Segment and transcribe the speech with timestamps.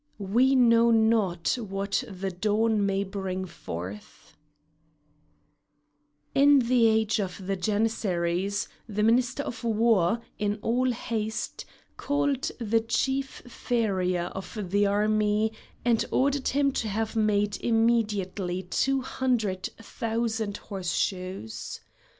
[0.17, 4.35] WE KNOW NOT WHAT THE DAWN MAY BRING FORTH
[6.33, 11.65] In the age of the Janissaries the Minister of War, in all haste,
[11.97, 15.53] called the chief farrier of the Army
[15.85, 21.79] and ordered him to have made immediately two hundred thousand horseshoes.